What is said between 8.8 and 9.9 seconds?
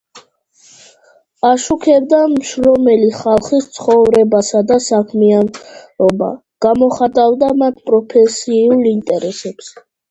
ინტერესებს.